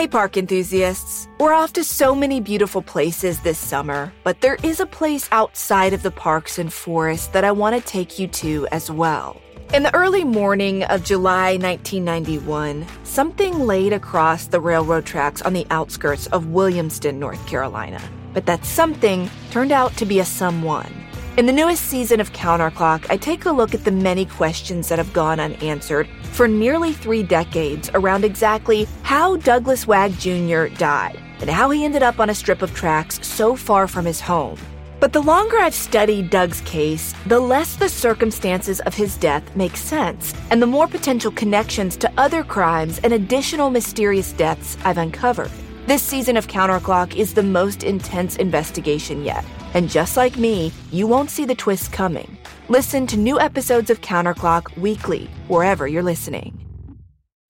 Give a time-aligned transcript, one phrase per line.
[0.00, 1.28] Hey, park enthusiasts.
[1.38, 5.92] We're off to so many beautiful places this summer, but there is a place outside
[5.92, 9.38] of the parks and forests that I want to take you to as well.
[9.74, 15.66] In the early morning of July 1991, something laid across the railroad tracks on the
[15.70, 18.00] outskirts of Williamston, North Carolina.
[18.32, 20.94] But that something turned out to be a someone.
[21.40, 24.98] In the newest season of Counterclock, I take a look at the many questions that
[24.98, 30.66] have gone unanswered for nearly three decades around exactly how Douglas Wag Jr.
[30.66, 34.20] died and how he ended up on a strip of tracks so far from his
[34.20, 34.58] home.
[35.00, 39.78] But the longer I've studied Doug's case, the less the circumstances of his death make
[39.78, 45.50] sense, and the more potential connections to other crimes and additional mysterious deaths I've uncovered.
[45.86, 49.42] This season of Counterclock is the most intense investigation yet.
[49.74, 52.38] And just like me, you won't see the twists coming.
[52.68, 56.66] Listen to new episodes of Counterclock weekly, wherever you're listening.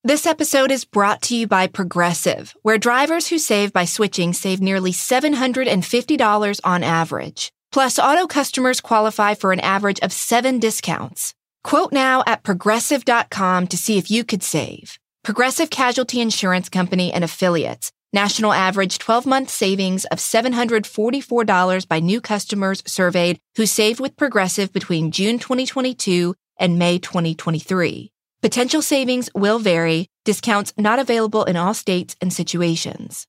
[0.03, 4.63] This episode is brought to you by Progressive, where drivers who save by switching save
[4.63, 7.53] nearly $750 on average.
[7.71, 11.35] Plus, auto customers qualify for an average of seven discounts.
[11.63, 14.99] Quote now at progressive.com to see if you could save.
[15.23, 17.93] Progressive Casualty Insurance Company and Affiliates.
[18.13, 24.73] National average 12 month savings of $744 by new customers surveyed who saved with Progressive
[24.73, 28.11] between June 2022 and May 2023.
[28.43, 33.29] Potential savings will vary, discounts not available in all states and situations.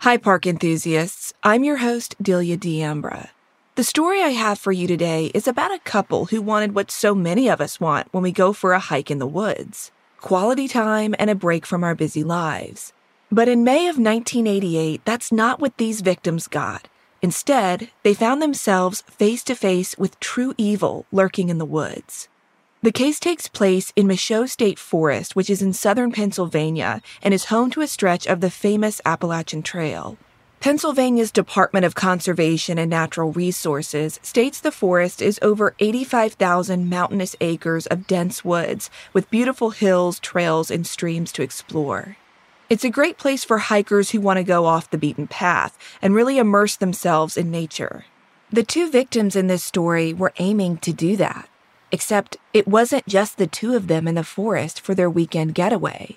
[0.00, 1.32] Hi, park enthusiasts.
[1.42, 3.30] I'm your host, Delia D'Ambra.
[3.74, 7.14] The story I have for you today is about a couple who wanted what so
[7.14, 9.90] many of us want when we go for a hike in the woods
[10.20, 12.92] quality time and a break from our busy lives.
[13.32, 16.88] But in May of 1988, that's not what these victims got.
[17.22, 22.28] Instead, they found themselves face to face with true evil lurking in the woods.
[22.86, 27.46] The case takes place in Michaux State Forest, which is in southern Pennsylvania and is
[27.46, 30.16] home to a stretch of the famous Appalachian Trail.
[30.60, 37.86] Pennsylvania's Department of Conservation and Natural Resources states the forest is over 85,000 mountainous acres
[37.86, 42.16] of dense woods with beautiful hills, trails, and streams to explore.
[42.70, 46.14] It's a great place for hikers who want to go off the beaten path and
[46.14, 48.04] really immerse themselves in nature.
[48.52, 51.48] The two victims in this story were aiming to do that.
[51.92, 56.16] Except it wasn't just the two of them in the forest for their weekend getaway.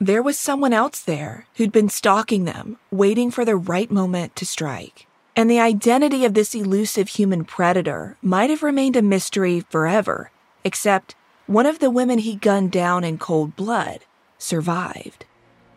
[0.00, 4.46] There was someone else there who'd been stalking them, waiting for the right moment to
[4.46, 5.06] strike.
[5.34, 10.30] And the identity of this elusive human predator might have remained a mystery forever,
[10.64, 14.00] except one of the women he gunned down in cold blood
[14.38, 15.24] survived.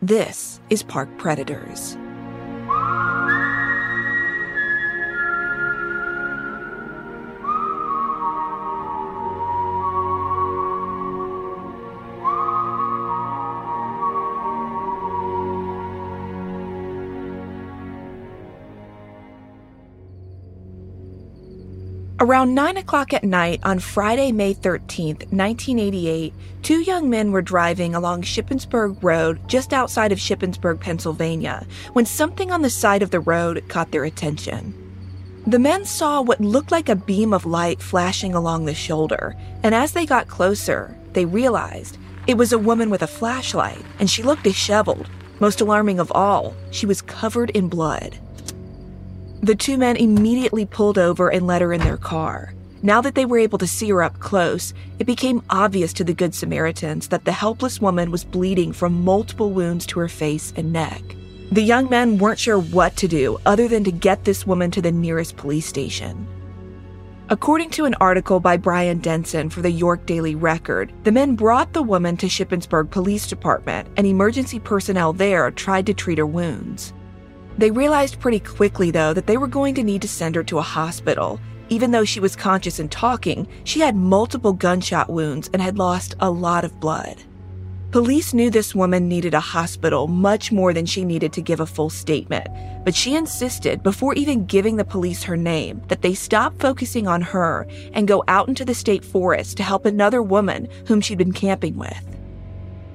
[0.00, 1.96] This is Park Predators.
[22.22, 27.96] Around 9 o'clock at night on Friday, May 13th, 1988, two young men were driving
[27.96, 33.18] along Shippensburg Road just outside of Shippensburg, Pennsylvania, when something on the side of the
[33.18, 34.72] road caught their attention.
[35.48, 39.34] The men saw what looked like a beam of light flashing along the shoulder,
[39.64, 44.08] and as they got closer, they realized it was a woman with a flashlight, and
[44.08, 45.10] she looked disheveled.
[45.40, 48.16] Most alarming of all, she was covered in blood.
[49.44, 52.54] The two men immediately pulled over and let her in their car.
[52.80, 56.14] Now that they were able to see her up close, it became obvious to the
[56.14, 60.72] Good Samaritans that the helpless woman was bleeding from multiple wounds to her face and
[60.72, 61.02] neck.
[61.50, 64.80] The young men weren't sure what to do other than to get this woman to
[64.80, 66.24] the nearest police station.
[67.28, 71.72] According to an article by Brian Denson for the York Daily Record, the men brought
[71.72, 76.92] the woman to Shippensburg Police Department, and emergency personnel there tried to treat her wounds.
[77.62, 80.58] They realized pretty quickly, though, that they were going to need to send her to
[80.58, 81.38] a hospital.
[81.68, 86.16] Even though she was conscious and talking, she had multiple gunshot wounds and had lost
[86.18, 87.22] a lot of blood.
[87.92, 91.64] Police knew this woman needed a hospital much more than she needed to give a
[91.64, 92.48] full statement,
[92.84, 97.22] but she insisted, before even giving the police her name, that they stop focusing on
[97.22, 101.30] her and go out into the state forest to help another woman whom she'd been
[101.30, 102.21] camping with.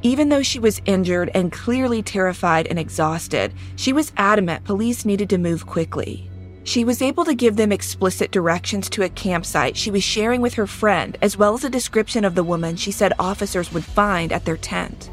[0.07, 5.29] Even though she was injured and clearly terrified and exhausted, she was adamant police needed
[5.29, 6.31] to move quickly.
[6.63, 10.53] She was able to give them explicit directions to a campsite she was sharing with
[10.53, 14.31] her friend, as well as a description of the woman she said officers would find
[14.31, 15.09] at their tent.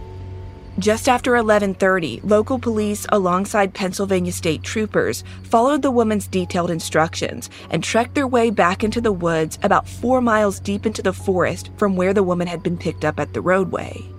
[0.78, 7.82] Just after 11:30, local police alongside Pennsylvania state troopers followed the woman's detailed instructions and
[7.82, 11.96] trekked their way back into the woods about 4 miles deep into the forest from
[11.96, 14.13] where the woman had been picked up at the roadway.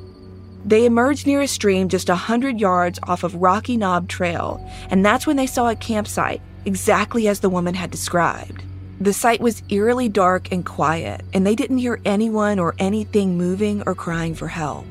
[0.66, 4.60] They emerged near a stream just a 100 yards off of Rocky Knob Trail,
[4.90, 8.64] and that's when they saw a campsite exactly as the woman had described.
[9.00, 13.84] The site was eerily dark and quiet, and they didn't hear anyone or anything moving
[13.86, 14.86] or crying for help.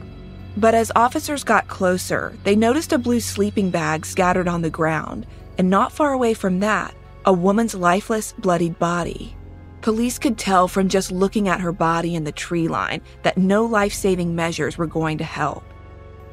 [0.56, 5.26] But as officers got closer, they noticed a blue sleeping bag scattered on the ground,
[5.58, 6.94] and not far away from that,
[7.24, 9.34] a woman's lifeless, bloodied body.
[9.84, 13.66] Police could tell from just looking at her body in the tree line that no
[13.66, 15.62] life saving measures were going to help.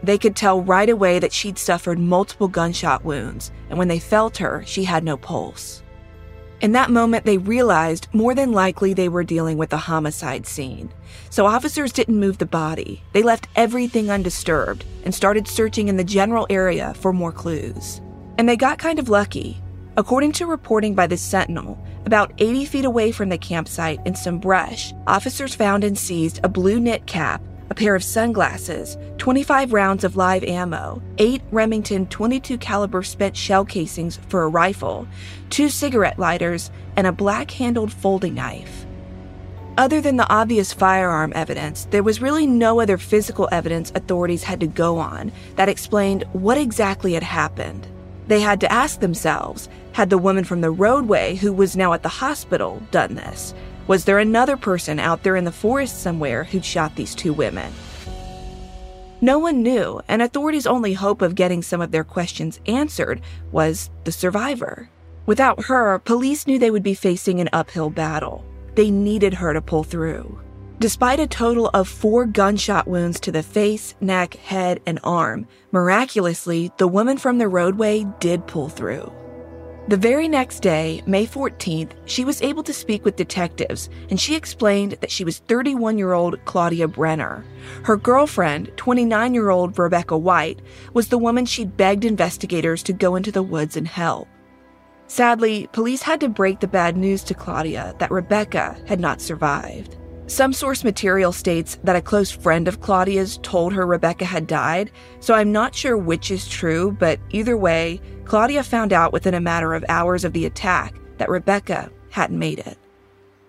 [0.01, 4.37] They could tell right away that she'd suffered multiple gunshot wounds, and when they felt
[4.37, 5.83] her, she had no pulse.
[6.61, 10.89] In that moment, they realized more than likely they were dealing with a homicide scene.
[11.29, 13.03] So officers didn't move the body.
[13.11, 17.99] They left everything undisturbed and started searching in the general area for more clues.
[18.37, 19.60] And they got kind of lucky.
[19.97, 24.39] According to reporting by the Sentinel, about 80 feet away from the campsite in some
[24.39, 27.41] brush, officers found and seized a blue knit cap
[27.71, 33.63] a pair of sunglasses, 25 rounds of live ammo, 8 Remington 22 caliber spent shell
[33.63, 35.07] casings for a rifle,
[35.51, 38.85] 2 cigarette lighters, and a black-handled folding knife.
[39.77, 44.59] Other than the obvious firearm evidence, there was really no other physical evidence authorities had
[44.59, 47.87] to go on that explained what exactly had happened.
[48.31, 52.01] They had to ask themselves had the woman from the roadway, who was now at
[52.01, 53.53] the hospital, done this?
[53.87, 57.73] Was there another person out there in the forest somewhere who'd shot these two women?
[59.19, 63.19] No one knew, and authorities' only hope of getting some of their questions answered
[63.51, 64.89] was the survivor.
[65.25, 68.45] Without her, police knew they would be facing an uphill battle.
[68.75, 70.39] They needed her to pull through.
[70.81, 76.71] Despite a total of four gunshot wounds to the face, neck, head, and arm, miraculously,
[76.77, 79.13] the woman from the roadway did pull through.
[79.89, 84.33] The very next day, May 14th, she was able to speak with detectives, and she
[84.33, 87.45] explained that she was 31 year old Claudia Brenner.
[87.83, 90.63] Her girlfriend, 29 year old Rebecca Wight,
[90.93, 94.27] was the woman she'd begged investigators to go into the woods and help.
[95.05, 99.97] Sadly, police had to break the bad news to Claudia that Rebecca had not survived.
[100.31, 104.89] Some source material states that a close friend of Claudia's told her Rebecca had died,
[105.19, 109.41] so I'm not sure which is true, but either way, Claudia found out within a
[109.41, 112.77] matter of hours of the attack that Rebecca hadn't made it.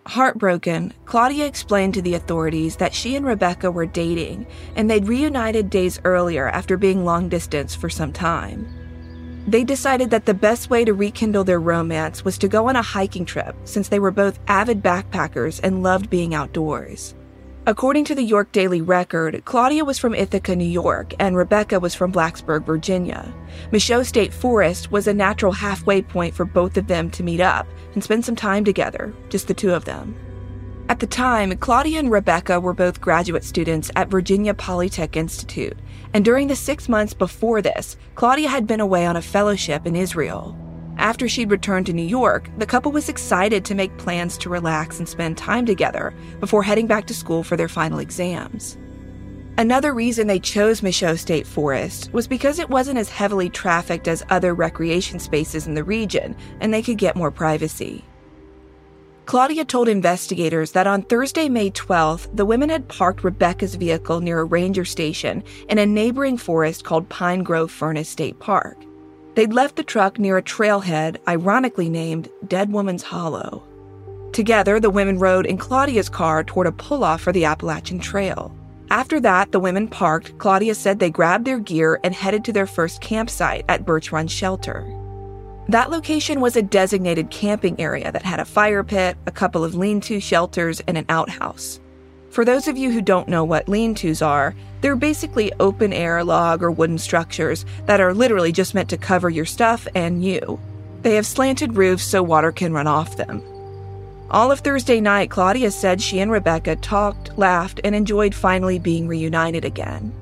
[0.06, 4.44] Heartbroken, Claudia explained to the authorities that she and Rebecca were dating
[4.74, 8.81] and they'd reunited days earlier after being long distance for some time.
[9.46, 12.82] They decided that the best way to rekindle their romance was to go on a
[12.82, 17.14] hiking trip since they were both avid backpackers and loved being outdoors.
[17.66, 21.94] According to the York Daily Record, Claudia was from Ithaca, New York, and Rebecca was
[21.94, 23.32] from Blacksburg, Virginia.
[23.70, 27.68] Michaux State Forest was a natural halfway point for both of them to meet up
[27.94, 30.16] and spend some time together, just the two of them.
[30.92, 35.78] At the time, Claudia and Rebecca were both graduate students at Virginia Polytech Institute,
[36.12, 39.96] and during the six months before this, Claudia had been away on a fellowship in
[39.96, 40.54] Israel.
[40.98, 44.98] After she'd returned to New York, the couple was excited to make plans to relax
[44.98, 48.76] and spend time together before heading back to school for their final exams.
[49.56, 54.26] Another reason they chose Michaux State Forest was because it wasn't as heavily trafficked as
[54.28, 58.04] other recreation spaces in the region and they could get more privacy.
[59.24, 64.40] Claudia told investigators that on Thursday, May 12th, the women had parked Rebecca's vehicle near
[64.40, 68.76] a ranger station in a neighboring forest called Pine Grove Furnace State Park.
[69.34, 73.62] They'd left the truck near a trailhead ironically named Dead Woman's Hollow.
[74.32, 78.54] Together, the women rode in Claudia's car toward a pull off for the Appalachian Trail.
[78.90, 80.36] After that, the women parked.
[80.38, 84.26] Claudia said they grabbed their gear and headed to their first campsite at Birch Run
[84.26, 84.84] Shelter.
[85.68, 89.74] That location was a designated camping area that had a fire pit, a couple of
[89.74, 91.80] lean to shelters, and an outhouse.
[92.30, 96.24] For those of you who don't know what lean tos are, they're basically open air
[96.24, 100.58] log or wooden structures that are literally just meant to cover your stuff and you.
[101.02, 103.42] They have slanted roofs so water can run off them.
[104.30, 109.06] All of Thursday night, Claudia said she and Rebecca talked, laughed, and enjoyed finally being
[109.06, 110.12] reunited again.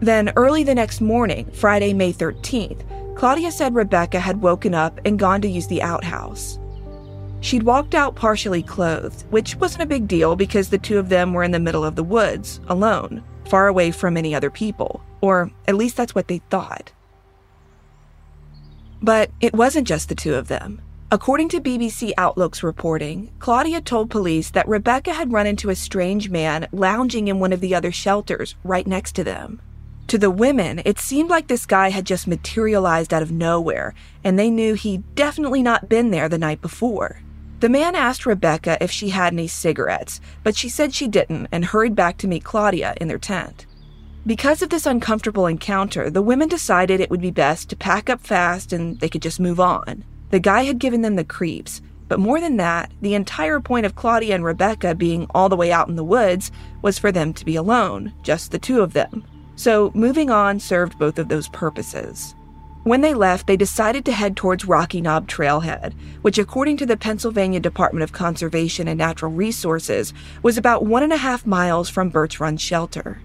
[0.00, 2.82] Then, early the next morning, Friday, May 13th,
[3.14, 6.58] Claudia said Rebecca had woken up and gone to use the outhouse.
[7.40, 11.32] She'd walked out partially clothed, which wasn't a big deal because the two of them
[11.32, 15.02] were in the middle of the woods, alone, far away from any other people.
[15.20, 16.92] Or at least that's what they thought.
[19.02, 20.80] But it wasn't just the two of them.
[21.10, 26.30] According to BBC Outlook's reporting, Claudia told police that Rebecca had run into a strange
[26.30, 29.60] man lounging in one of the other shelters right next to them.
[30.08, 34.38] To the women, it seemed like this guy had just materialized out of nowhere, and
[34.38, 37.22] they knew he'd definitely not been there the night before.
[37.60, 41.64] The man asked Rebecca if she had any cigarettes, but she said she didn't and
[41.64, 43.66] hurried back to meet Claudia in their tent.
[44.26, 48.20] Because of this uncomfortable encounter, the women decided it would be best to pack up
[48.20, 50.04] fast and they could just move on.
[50.30, 53.94] The guy had given them the creeps, but more than that, the entire point of
[53.94, 56.50] Claudia and Rebecca being all the way out in the woods
[56.82, 59.24] was for them to be alone, just the two of them.
[59.56, 62.34] So moving on served both of those purposes.
[62.84, 65.92] When they left, they decided to head towards Rocky Knob Trailhead,
[66.22, 71.12] which, according to the Pennsylvania Department of Conservation and Natural Resources, was about one and
[71.12, 73.20] a half miles from Birch Run Shelter.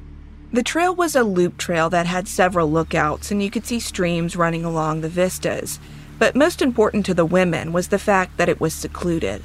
[0.53, 4.35] The trail was a loop trail that had several lookouts, and you could see streams
[4.35, 5.79] running along the vistas.
[6.19, 9.41] But most important to the women was the fact that it was secluded.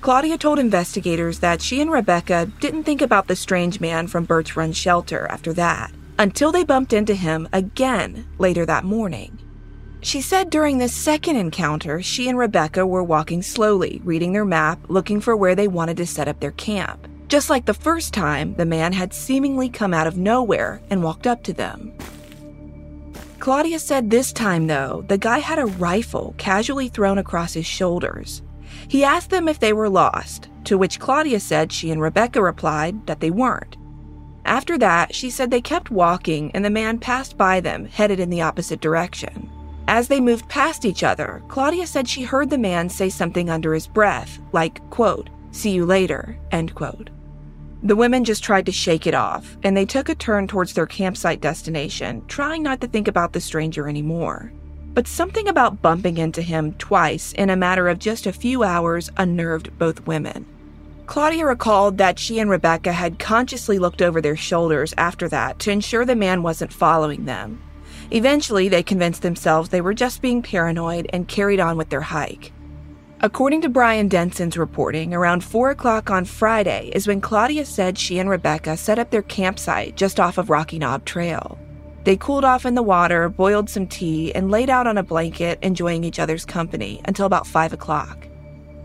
[0.00, 4.56] Claudia told investigators that she and Rebecca didn't think about the strange man from Birch
[4.56, 9.38] Run shelter after that, until they bumped into him again later that morning.
[10.00, 14.78] She said during this second encounter, she and Rebecca were walking slowly, reading their map,
[14.88, 17.08] looking for where they wanted to set up their camp.
[17.28, 21.26] Just like the first time, the man had seemingly come out of nowhere and walked
[21.26, 21.92] up to them.
[23.38, 28.42] Claudia said this time, though, the guy had a rifle casually thrown across his shoulders.
[28.88, 33.06] He asked them if they were lost, to which Claudia said she and Rebecca replied
[33.06, 33.77] that they weren't.
[34.48, 38.30] After that, she said they kept walking and the man passed by them, headed in
[38.30, 39.50] the opposite direction.
[39.86, 43.74] As they moved past each other, Claudia said she heard the man say something under
[43.74, 47.10] his breath, like, quote, see you later, end quote.
[47.82, 50.86] The women just tried to shake it off, and they took a turn towards their
[50.86, 54.50] campsite destination, trying not to think about the stranger anymore.
[54.94, 59.10] But something about bumping into him twice in a matter of just a few hours
[59.18, 60.46] unnerved both women.
[61.08, 65.70] Claudia recalled that she and Rebecca had consciously looked over their shoulders after that to
[65.70, 67.62] ensure the man wasn't following them.
[68.10, 72.52] Eventually, they convinced themselves they were just being paranoid and carried on with their hike.
[73.20, 78.18] According to Brian Denson's reporting, around 4 o'clock on Friday is when Claudia said she
[78.18, 81.58] and Rebecca set up their campsite just off of Rocky Knob Trail.
[82.04, 85.58] They cooled off in the water, boiled some tea, and laid out on a blanket,
[85.62, 88.27] enjoying each other's company until about 5 o'clock.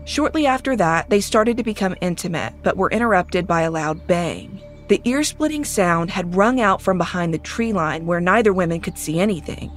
[0.04, 4.60] Shortly after that, they started to become intimate, but were interrupted by a loud bang.
[4.88, 8.80] The ear splitting sound had rung out from behind the tree line where neither women
[8.80, 9.70] could see anything.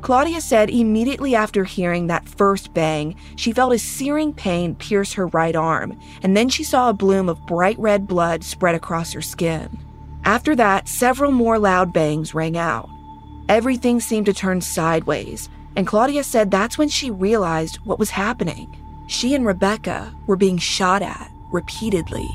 [0.00, 5.26] Claudia said immediately after hearing that first bang, she felt a searing pain pierce her
[5.28, 9.20] right arm, and then she saw a bloom of bright red blood spread across her
[9.20, 9.78] skin.
[10.24, 12.88] After that, several more loud bangs rang out.
[13.48, 18.74] Everything seemed to turn sideways, and Claudia said that's when she realized what was happening.
[19.06, 22.28] She and Rebecca were being shot at repeatedly.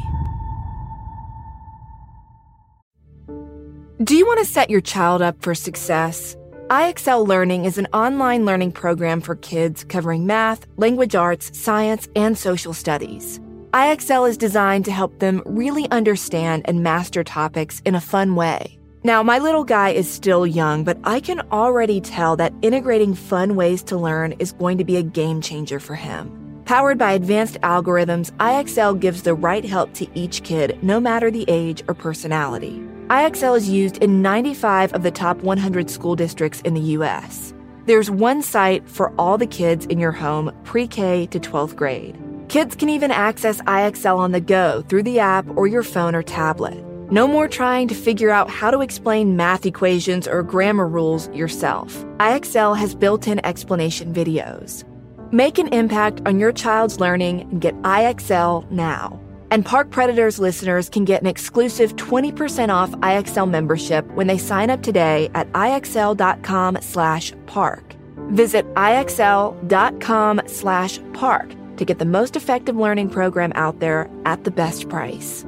[4.03, 6.35] Do you want to set your child up for success?
[6.69, 12.37] IXL Learning is an online learning program for kids covering math, language arts, science, and
[12.37, 13.39] social studies.
[13.73, 18.79] IXL is designed to help them really understand and master topics in a fun way.
[19.03, 23.55] Now, my little guy is still young, but I can already tell that integrating fun
[23.55, 26.40] ways to learn is going to be a game changer for him.
[26.71, 31.43] Powered by advanced algorithms, IXL gives the right help to each kid, no matter the
[31.49, 32.81] age or personality.
[33.09, 37.53] IXL is used in 95 of the top 100 school districts in the U.S.
[37.87, 42.17] There's one site for all the kids in your home pre K to 12th grade.
[42.47, 46.23] Kids can even access IXL on the go through the app or your phone or
[46.23, 46.81] tablet.
[47.11, 52.01] No more trying to figure out how to explain math equations or grammar rules yourself.
[52.21, 54.85] IXL has built in explanation videos.
[55.33, 59.17] Make an impact on your child's learning and get IXL now.
[59.49, 64.69] And Park Predators listeners can get an exclusive 20% off IXL membership when they sign
[64.69, 67.95] up today at IXL.com slash park.
[68.31, 74.51] Visit IXL.com slash park to get the most effective learning program out there at the
[74.51, 75.45] best price.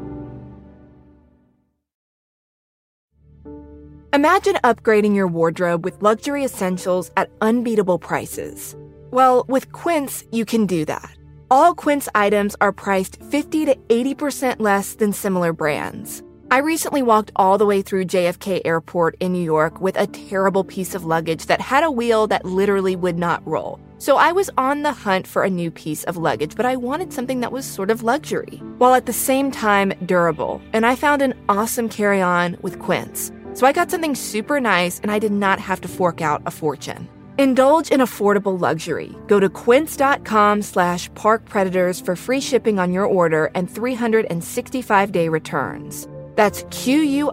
[4.13, 8.77] Imagine upgrading your wardrobe with luxury essentials at unbeatable prices.
[9.13, 11.15] Well, with Quince, you can do that.
[11.51, 16.23] All Quince items are priced 50 to 80% less than similar brands.
[16.49, 20.63] I recently walked all the way through JFK Airport in New York with a terrible
[20.63, 23.79] piece of luggage that had a wheel that literally would not roll.
[23.99, 27.13] So I was on the hunt for a new piece of luggage, but I wanted
[27.13, 30.59] something that was sort of luxury, while at the same time durable.
[30.73, 33.31] And I found an awesome carry on with Quince.
[33.53, 36.51] So I got something super nice and I did not have to fork out a
[36.51, 37.07] fortune.
[37.37, 39.11] Indulge in affordable luxury.
[39.27, 46.07] Go to quince.com slash parkpredators for free shipping on your order and 365-day returns.
[46.35, 47.25] That's Q-U-I-N-C-E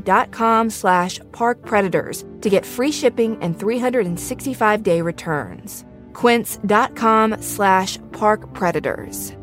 [0.00, 5.84] dot com slash parkpredators to get free shipping and 365-day returns.
[6.12, 9.34] quince.com slash parkpredators.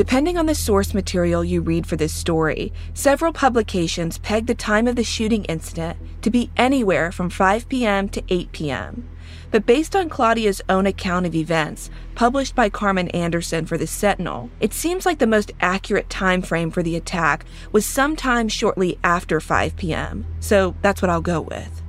[0.00, 4.88] Depending on the source material you read for this story, several publications peg the time
[4.88, 8.08] of the shooting incident to be anywhere from 5 p.m.
[8.08, 9.06] to 8 p.m.
[9.50, 14.48] But based on Claudia's own account of events, published by Carmen Anderson for the Sentinel,
[14.58, 19.38] it seems like the most accurate time frame for the attack was sometime shortly after
[19.38, 20.24] 5 p.m.
[20.40, 21.82] So that's what I'll go with.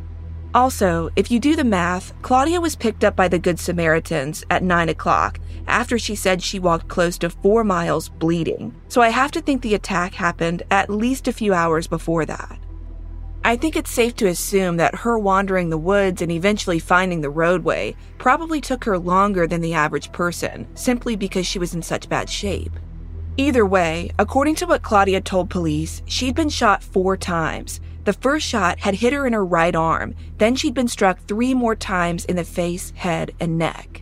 [0.53, 4.63] Also, if you do the math, Claudia was picked up by the Good Samaritans at
[4.63, 8.73] 9 o'clock after she said she walked close to four miles bleeding.
[8.87, 12.59] So I have to think the attack happened at least a few hours before that.
[13.43, 17.29] I think it's safe to assume that her wandering the woods and eventually finding the
[17.29, 22.07] roadway probably took her longer than the average person, simply because she was in such
[22.07, 22.71] bad shape.
[23.37, 28.47] Either way, according to what Claudia told police, she'd been shot four times, the first
[28.47, 32.25] shot had hit her in her right arm, then she'd been struck three more times
[32.25, 34.00] in the face, head, and neck.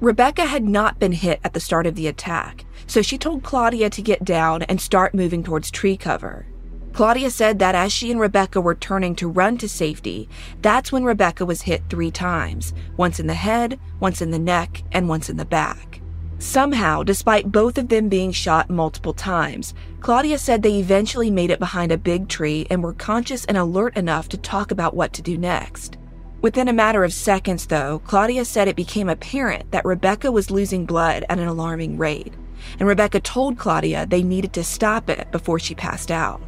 [0.00, 3.90] Rebecca had not been hit at the start of the attack, so she told Claudia
[3.90, 6.46] to get down and start moving towards tree cover.
[6.92, 10.28] Claudia said that as she and Rebecca were turning to run to safety,
[10.62, 14.84] that's when Rebecca was hit three times once in the head, once in the neck,
[14.92, 16.00] and once in the back.
[16.38, 21.58] Somehow, despite both of them being shot multiple times, Claudia said they eventually made it
[21.58, 25.22] behind a big tree and were conscious and alert enough to talk about what to
[25.22, 25.97] do next.
[26.40, 30.86] Within a matter of seconds, though, Claudia said it became apparent that Rebecca was losing
[30.86, 32.32] blood at an alarming rate,
[32.78, 36.40] and Rebecca told Claudia they needed to stop it before she passed out.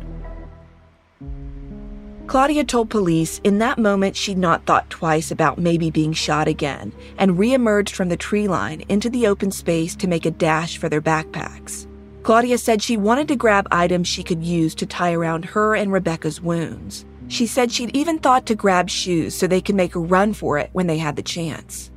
[2.28, 6.92] Claudia told police in that moment she'd not thought twice about maybe being shot again
[7.18, 10.88] and reemerged from the tree line into the open space to make a dash for
[10.88, 11.88] their backpacks.
[12.22, 15.90] Claudia said she wanted to grab items she could use to tie around her and
[15.90, 17.04] Rebecca's wounds.
[17.30, 20.58] She said she'd even thought to grab shoes so they could make a run for
[20.58, 21.88] it when they had the chance.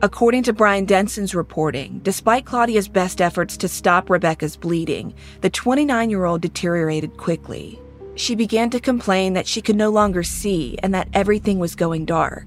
[0.00, 5.12] According to Brian Denson's reporting, despite Claudia's best efforts to stop Rebecca's bleeding,
[5.42, 7.78] the 29 year old deteriorated quickly.
[8.14, 12.06] She began to complain that she could no longer see and that everything was going
[12.06, 12.46] dark.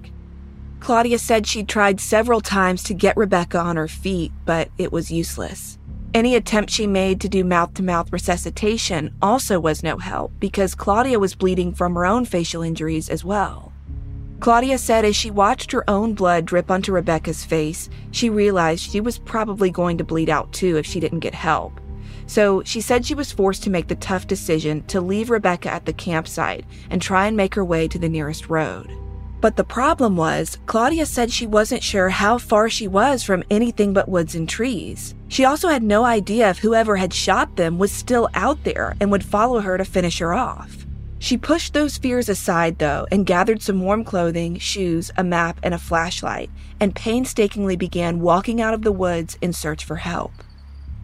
[0.79, 5.11] Claudia said she'd tried several times to get Rebecca on her feet, but it was
[5.11, 5.77] useless.
[6.13, 10.75] Any attempt she made to do mouth to mouth resuscitation also was no help because
[10.75, 13.73] Claudia was bleeding from her own facial injuries as well.
[14.39, 19.01] Claudia said as she watched her own blood drip onto Rebecca's face, she realized she
[19.01, 21.81] was probably going to bleed out too if she didn't get help.
[22.27, 25.85] So she said she was forced to make the tough decision to leave Rebecca at
[25.85, 28.91] the campsite and try and make her way to the nearest road.
[29.43, 33.91] But the problem was, Claudia said she wasn't sure how far she was from anything
[33.91, 35.15] but woods and trees.
[35.27, 39.11] She also had no idea if whoever had shot them was still out there and
[39.11, 40.85] would follow her to finish her off.
[41.19, 45.73] She pushed those fears aside, though, and gathered some warm clothing, shoes, a map, and
[45.73, 50.31] a flashlight, and painstakingly began walking out of the woods in search for help.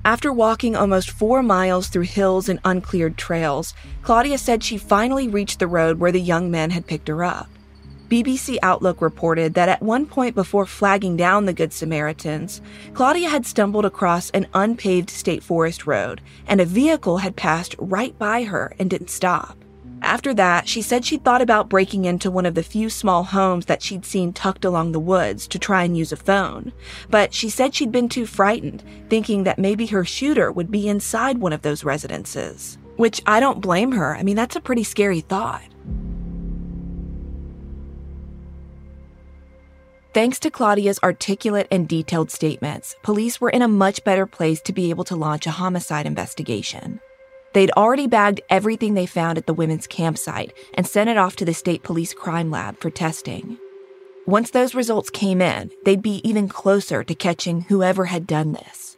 [0.05, 5.59] After walking almost four miles through hills and uncleared trails, Claudia said she finally reached
[5.59, 7.49] the road where the young men had picked her up.
[8.09, 12.59] BBC Outlook reported that at one point before flagging down the Good Samaritans,
[12.95, 18.17] Claudia had stumbled across an unpaved state forest road, and a vehicle had passed right
[18.17, 19.55] by her and didn't stop.
[20.01, 23.65] After that, she said she'd thought about breaking into one of the few small homes
[23.67, 26.73] that she'd seen tucked along the woods to try and use a phone.
[27.11, 31.37] But she said she'd been too frightened, thinking that maybe her shooter would be inside
[31.37, 32.79] one of those residences.
[32.95, 34.15] Which I don't blame her.
[34.15, 35.61] I mean, that's a pretty scary thought.
[40.19, 44.73] Thanks to Claudia's articulate and detailed statements, police were in a much better place to
[44.73, 46.99] be able to launch a homicide investigation.
[47.53, 51.45] They'd already bagged everything they found at the women's campsite and sent it off to
[51.45, 53.57] the state police crime lab for testing.
[54.25, 58.97] Once those results came in, they'd be even closer to catching whoever had done this.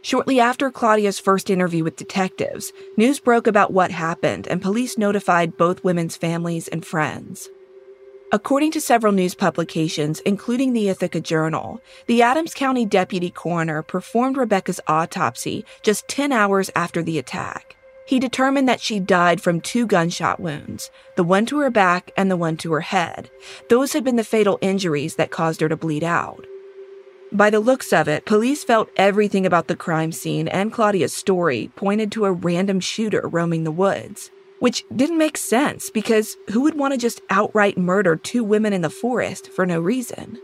[0.00, 5.56] Shortly after Claudia's first interview with detectives, news broke about what happened and police notified
[5.56, 7.48] both women's families and friends.
[8.32, 14.36] According to several news publications, including the Ithaca Journal, the Adams County deputy coroner performed
[14.36, 17.74] Rebecca's autopsy just 10 hours after the attack.
[18.06, 22.30] He determined that she died from two gunshot wounds, the one to her back and
[22.30, 23.30] the one to her head.
[23.68, 26.46] Those had been the fatal injuries that caused her to bleed out.
[27.32, 31.72] By the looks of it, police felt everything about the crime scene and Claudia's story
[31.74, 36.78] pointed to a random shooter roaming the woods, which didn't make sense because who would
[36.78, 40.38] want to just outright murder two women in the forest for no reason?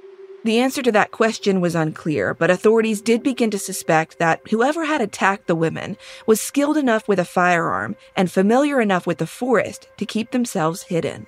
[0.45, 4.85] The answer to that question was unclear, but authorities did begin to suspect that whoever
[4.85, 9.27] had attacked the women was skilled enough with a firearm and familiar enough with the
[9.27, 11.27] forest to keep themselves hidden.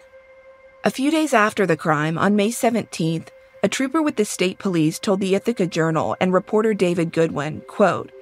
[0.85, 3.29] A few days after the crime, on May 17th,
[3.63, 8.13] a trooper with the state police told the Ithaca Journal and reporter David Goodwin, quote,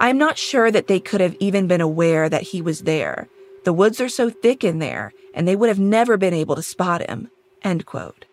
[0.00, 3.28] I am not sure that they could have even been aware that he was there.
[3.68, 6.62] The woods are so thick in there, and they would have never been able to
[6.62, 7.30] spot him.
[7.60, 8.24] End quote.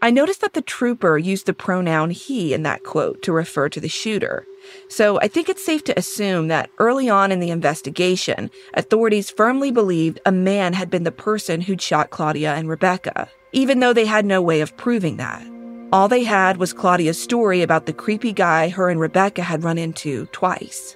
[0.00, 3.80] I noticed that the trooper used the pronoun he in that quote to refer to
[3.80, 4.46] the shooter.
[4.88, 9.72] So I think it's safe to assume that early on in the investigation, authorities firmly
[9.72, 14.06] believed a man had been the person who'd shot Claudia and Rebecca, even though they
[14.06, 15.44] had no way of proving that.
[15.92, 19.76] All they had was Claudia's story about the creepy guy her and Rebecca had run
[19.76, 20.94] into twice.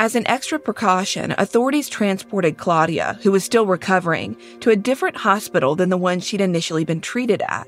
[0.00, 5.74] As an extra precaution, authorities transported Claudia, who was still recovering, to a different hospital
[5.74, 7.66] than the one she'd initially been treated at.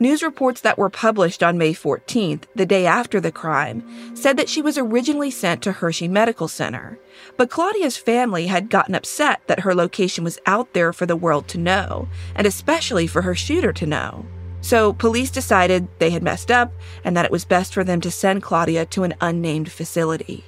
[0.00, 3.84] News reports that were published on May 14th, the day after the crime,
[4.16, 6.98] said that she was originally sent to Hershey Medical Center.
[7.36, 11.46] But Claudia's family had gotten upset that her location was out there for the world
[11.48, 14.26] to know, and especially for her shooter to know.
[14.62, 16.72] So police decided they had messed up
[17.04, 20.44] and that it was best for them to send Claudia to an unnamed facility.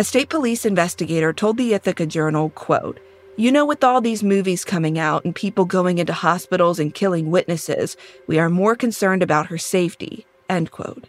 [0.00, 3.00] A state police investigator told the Ithaca Journal, quote,
[3.36, 7.32] you know, with all these movies coming out and people going into hospitals and killing
[7.32, 7.96] witnesses,
[8.28, 10.24] we are more concerned about her safety.
[10.48, 11.08] End quote.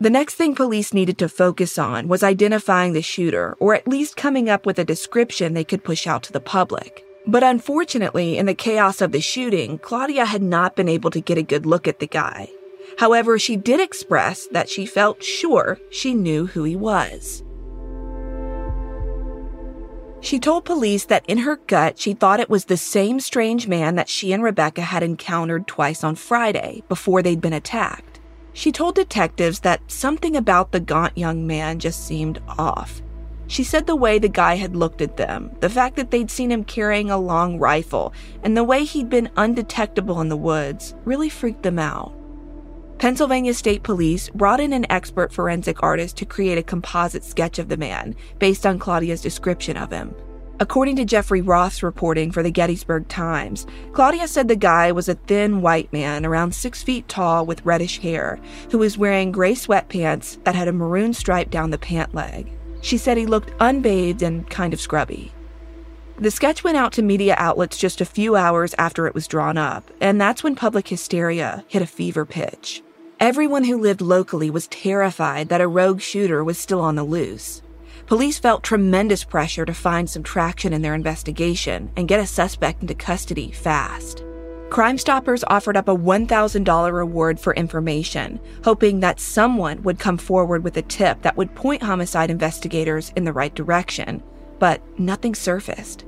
[0.00, 4.16] The next thing police needed to focus on was identifying the shooter, or at least
[4.16, 7.04] coming up with a description they could push out to the public.
[7.26, 11.38] But unfortunately, in the chaos of the shooting, Claudia had not been able to get
[11.38, 12.48] a good look at the guy.
[12.98, 17.43] However, she did express that she felt sure she knew who he was.
[20.24, 23.96] She told police that in her gut, she thought it was the same strange man
[23.96, 28.20] that she and Rebecca had encountered twice on Friday before they'd been attacked.
[28.54, 33.02] She told detectives that something about the gaunt young man just seemed off.
[33.48, 36.50] She said the way the guy had looked at them, the fact that they'd seen
[36.50, 41.28] him carrying a long rifle, and the way he'd been undetectable in the woods really
[41.28, 42.14] freaked them out.
[43.04, 47.68] Pennsylvania State Police brought in an expert forensic artist to create a composite sketch of
[47.68, 50.14] the man based on Claudia's description of him.
[50.58, 55.16] According to Jeffrey Roth's reporting for the Gettysburg Times, Claudia said the guy was a
[55.16, 58.40] thin white man around six feet tall with reddish hair
[58.70, 62.50] who was wearing gray sweatpants that had a maroon stripe down the pant leg.
[62.80, 65.30] She said he looked unbathed and kind of scrubby.
[66.16, 69.58] The sketch went out to media outlets just a few hours after it was drawn
[69.58, 72.82] up, and that's when public hysteria hit a fever pitch.
[73.24, 77.62] Everyone who lived locally was terrified that a rogue shooter was still on the loose.
[78.04, 82.82] Police felt tremendous pressure to find some traction in their investigation and get a suspect
[82.82, 84.22] into custody fast.
[84.68, 90.62] Crime Stoppers offered up a $1,000 reward for information, hoping that someone would come forward
[90.62, 94.22] with a tip that would point homicide investigators in the right direction
[94.58, 96.04] but nothing surfaced.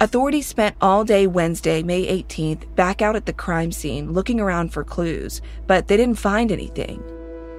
[0.00, 4.72] Authorities spent all day Wednesday, May 18th, back out at the crime scene looking around
[4.72, 7.02] for clues, but they didn't find anything.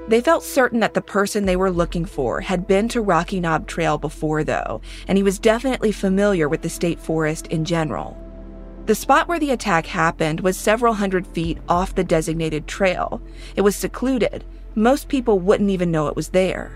[0.07, 3.67] They felt certain that the person they were looking for had been to Rocky Knob
[3.67, 8.17] Trail before, though, and he was definitely familiar with the state forest in general.
[8.85, 13.21] The spot where the attack happened was several hundred feet off the designated trail.
[13.57, 14.45] It was secluded.
[14.75, 16.71] Most people wouldn't even know it was there.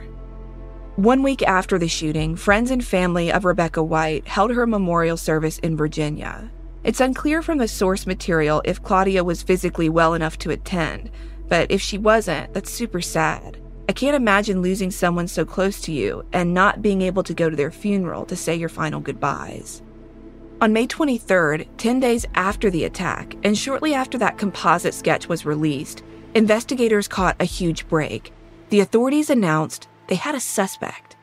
[0.95, 5.57] One week after the shooting, friends and family of Rebecca Wight held her memorial service
[5.57, 6.51] in Virginia.
[6.83, 11.09] It's unclear from the source material if Claudia was physically well enough to attend,
[11.49, 13.57] but if she wasn't, that's super sad.
[13.89, 17.49] I can't imagine losing someone so close to you and not being able to go
[17.49, 19.81] to their funeral to say your final goodbyes.
[20.61, 25.43] On May 23rd, 10 days after the attack, and shortly after that composite sketch was
[25.43, 26.03] released,
[26.35, 28.31] investigators caught a huge break.
[28.69, 31.15] The authorities announced they had a suspect.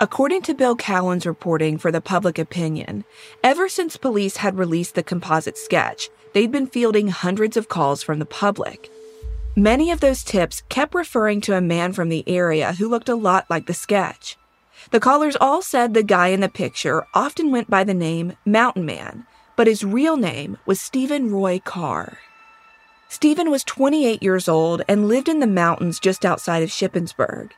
[0.00, 3.04] According to Bill Cowan's reporting for the public opinion,
[3.42, 8.20] ever since police had released the composite sketch, they'd been fielding hundreds of calls from
[8.20, 8.90] the public.
[9.56, 13.16] Many of those tips kept referring to a man from the area who looked a
[13.16, 14.36] lot like the sketch.
[14.92, 18.86] The callers all said the guy in the picture often went by the name Mountain
[18.86, 19.26] Man,
[19.56, 22.18] but his real name was Stephen Roy Carr.
[23.10, 27.52] Stephen was 28 years old and lived in the mountains just outside of Shippensburg.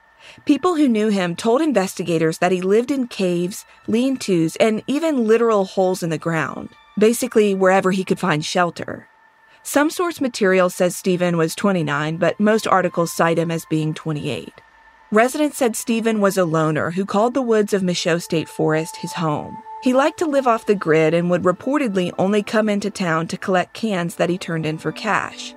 [0.45, 5.27] People who knew him told investigators that he lived in caves, lean tos, and even
[5.27, 9.09] literal holes in the ground, basically wherever he could find shelter.
[9.65, 14.53] Some source material says Stephen was 29, but most articles cite him as being 28.
[15.11, 19.15] Residents said Stephen was a loner who called the woods of Michaux State Forest his
[19.15, 19.61] home.
[19.83, 23.39] He liked to live off the grid and would reportedly only come into town to
[23.39, 25.55] collect cans that he turned in for cash.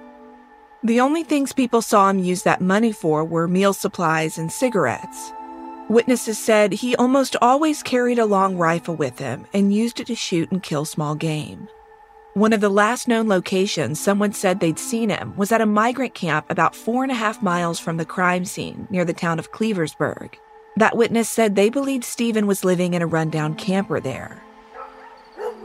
[0.82, 5.34] The only things people saw him use that money for were meal supplies and cigarettes.
[5.90, 10.16] Witnesses said he almost always carried a long rifle with him and used it to
[10.16, 11.68] shoot and kill small game.
[12.34, 16.14] One of the last known locations someone said they'd seen him was at a migrant
[16.14, 19.52] camp about four and a half miles from the crime scene near the town of
[19.52, 20.40] Cleversburg.
[20.76, 24.44] That witness said they believed Stephen was living in a rundown camper there.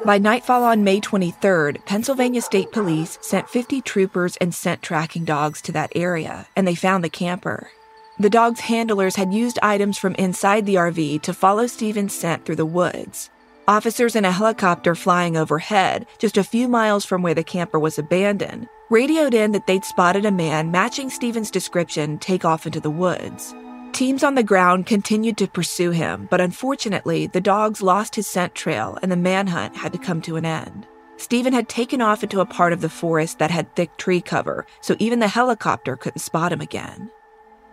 [0.05, 5.61] By nightfall on May 23rd, Pennsylvania State Police sent 50 troopers and scent tracking dogs
[5.63, 7.71] to that area, and they found the camper.
[8.19, 12.57] The dog's handlers had used items from inside the RV to follow Stephen's scent through
[12.57, 13.31] the woods.
[13.67, 17.99] Officers in a helicopter flying overhead, just a few miles from where the camper was
[17.99, 22.91] abandoned, radioed in that they'd spotted a man matching Stephen's description take off into the
[22.91, 23.55] woods.
[23.93, 28.55] Teams on the ground continued to pursue him, but unfortunately, the dogs lost his scent
[28.55, 30.87] trail and the manhunt had to come to an end.
[31.17, 34.65] Stephen had taken off into a part of the forest that had thick tree cover,
[34.81, 37.11] so even the helicopter couldn't spot him again.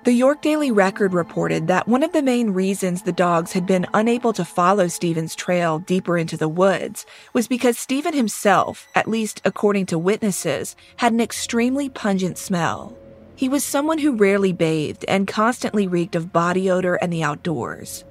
[0.04, 3.88] The York Daily Record reported that one of the main reasons the dogs had been
[3.94, 9.42] unable to follow Stephen's trail deeper into the woods was because Stephen himself, at least
[9.46, 12.96] according to witnesses, had an extremely pungent smell.
[13.38, 18.06] He was someone who rarely bathed and constantly reeked of body odor and the outdoors.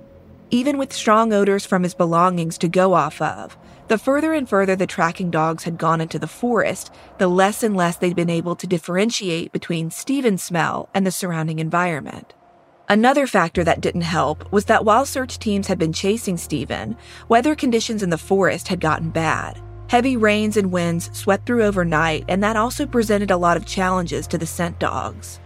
[0.51, 3.57] Even with strong odors from his belongings to go off of,
[3.89, 7.75] the further and further the tracking dogs had gone into the forest, the less and
[7.75, 12.35] less they'd been able to differentiate between Stephen's smell and the surrounding environment.
[12.87, 16.97] Another factor that didn't help was that while search teams had been chasing Stephen,
[17.29, 19.59] weather conditions in the forest had gotten bad.
[19.89, 24.27] Heavy rains and winds swept through overnight, and that also presented a lot of challenges
[24.27, 25.41] to the scent dogs.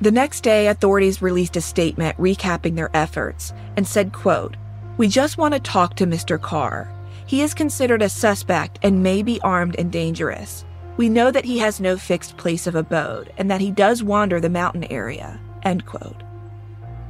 [0.00, 4.56] The next day, authorities released a statement recapping their efforts and said, quote,
[4.96, 6.40] We just want to talk to Mr.
[6.40, 6.92] Carr.
[7.26, 10.64] He is considered a suspect and may be armed and dangerous.
[10.96, 14.40] We know that he has no fixed place of abode and that he does wander
[14.40, 15.40] the mountain area.
[15.62, 16.22] End quote.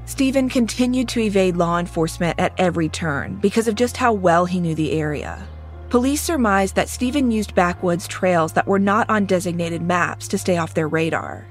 [0.05, 4.61] Stephen continued to evade law enforcement at every turn because of just how well he
[4.61, 5.47] knew the area.
[5.91, 10.59] Police surmised that Stephen used backwoods trails that were not on designated maps to stay
[10.59, 11.47] off their radar.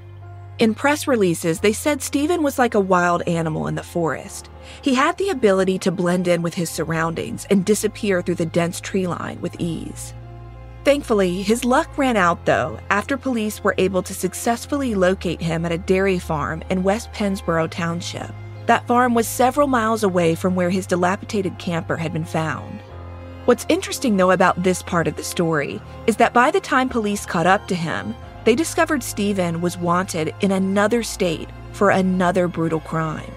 [0.60, 4.48] In press releases, they said Stephen was like a wild animal in the forest.
[4.80, 8.80] He had the ability to blend in with his surroundings and disappear through the dense
[8.80, 10.14] tree line with ease.
[10.84, 15.72] Thankfully, his luck ran out though after police were able to successfully locate him at
[15.72, 18.30] a dairy farm in West Pennsboro Township.
[18.66, 22.80] That farm was several miles away from where his dilapidated camper had been found.
[23.48, 27.24] What's interesting though about this part of the story is that by the time police
[27.24, 32.80] caught up to him, they discovered Stephen was wanted in another state for another brutal
[32.80, 33.32] crime.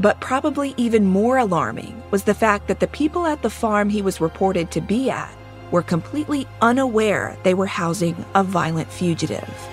[0.00, 4.00] But probably even more alarming was the fact that the people at the farm he
[4.00, 5.36] was reported to be at
[5.70, 9.68] were completely unaware they were housing a violent fugitive.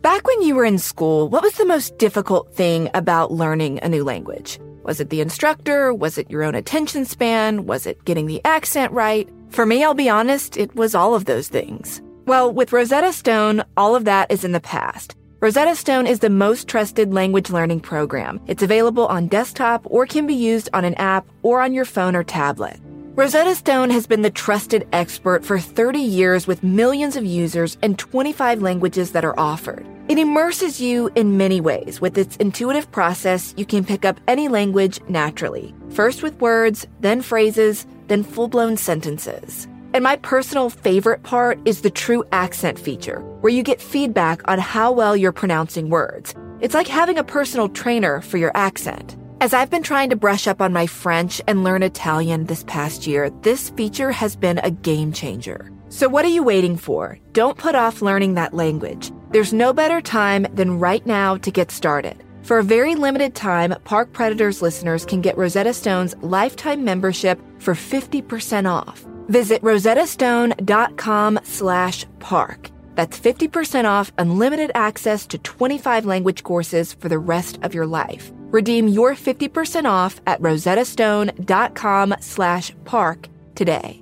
[0.00, 3.90] Back when you were in school, what was the most difficult thing about learning a
[3.90, 4.58] new language?
[4.82, 5.94] Was it the instructor?
[5.94, 7.66] Was it your own attention span?
[7.66, 9.28] Was it getting the accent right?
[9.50, 12.02] For me, I'll be honest, it was all of those things.
[12.26, 15.16] Well, with Rosetta Stone, all of that is in the past.
[15.40, 18.40] Rosetta Stone is the most trusted language learning program.
[18.46, 22.14] It's available on desktop or can be used on an app or on your phone
[22.14, 22.78] or tablet.
[23.14, 27.98] Rosetta Stone has been the trusted expert for 30 years with millions of users and
[27.98, 29.86] 25 languages that are offered.
[30.08, 32.00] It immerses you in many ways.
[32.00, 35.74] With its intuitive process, you can pick up any language naturally.
[35.90, 39.68] First with words, then phrases, then full blown sentences.
[39.92, 44.58] And my personal favorite part is the true accent feature, where you get feedback on
[44.58, 46.34] how well you're pronouncing words.
[46.62, 49.18] It's like having a personal trainer for your accent.
[49.42, 53.08] As I've been trying to brush up on my French and learn Italian this past
[53.08, 55.68] year, this feature has been a game changer.
[55.88, 57.18] So what are you waiting for?
[57.32, 59.10] Don't put off learning that language.
[59.32, 62.22] There's no better time than right now to get started.
[62.42, 67.74] For a very limited time, Park Predators listeners can get Rosetta Stone's lifetime membership for
[67.74, 69.04] 50% off.
[69.26, 72.70] Visit rosettastone.com slash park.
[72.94, 78.32] That's 50% off unlimited access to 25 language courses for the rest of your life.
[78.52, 83.98] Redeem your 50% off at rosettastone.com slash park today.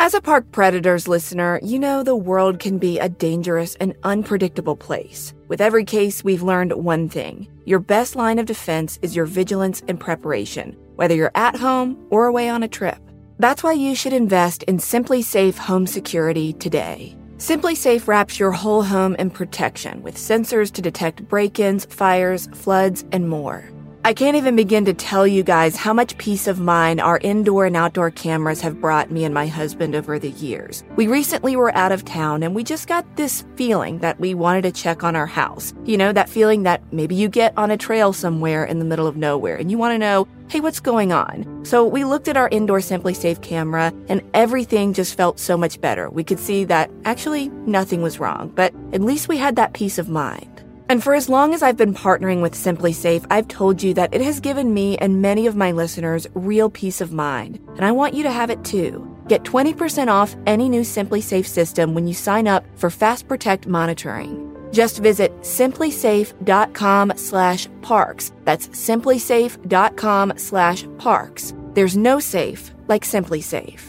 [0.00, 4.76] As a Park Predators listener, you know the world can be a dangerous and unpredictable
[4.76, 5.34] place.
[5.48, 7.48] With every case, we've learned one thing.
[7.66, 10.76] Your best line of defense is your vigilance and preparation.
[10.94, 12.98] whether you're at home or away on a trip.
[13.38, 17.17] That's why you should invest in SimpliSafe Home Security today.
[17.38, 23.04] SimpliSafe wraps your whole home in protection with sensors to detect break ins, fires, floods,
[23.12, 23.70] and more.
[24.08, 27.66] I can't even begin to tell you guys how much peace of mind our indoor
[27.66, 30.82] and outdoor cameras have brought me and my husband over the years.
[30.96, 34.62] We recently were out of town and we just got this feeling that we wanted
[34.62, 35.74] to check on our house.
[35.84, 39.06] You know, that feeling that maybe you get on a trail somewhere in the middle
[39.06, 41.66] of nowhere and you want to know, hey, what's going on?
[41.66, 46.08] So we looked at our indoor SimpliSafe camera and everything just felt so much better.
[46.08, 49.98] We could see that actually nothing was wrong, but at least we had that peace
[49.98, 50.57] of mind.
[50.88, 54.22] And for as long as I've been partnering with SimpliSafe, I've told you that it
[54.22, 58.14] has given me and many of my listeners real peace of mind, and I want
[58.14, 59.14] you to have it too.
[59.28, 64.48] Get 20% off any new SimpliSafe system when you sign up for Fast Protect monitoring.
[64.72, 68.32] Just visit simplisafe.com slash parks.
[68.44, 71.54] That's simplisafe.com slash parks.
[71.74, 73.87] There's no safe like SimpliSafe.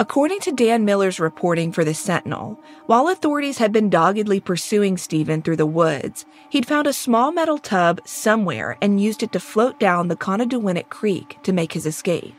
[0.00, 5.42] According to Dan Miller's reporting for the Sentinel, while authorities had been doggedly pursuing Stephen
[5.42, 9.80] through the woods, he'd found a small metal tub somewhere and used it to float
[9.80, 12.36] down the Conodoguinet Creek to make his escape.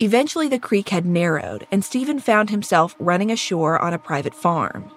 [0.00, 4.90] Eventually, the creek had narrowed, and Stephen found himself running ashore on a private farm.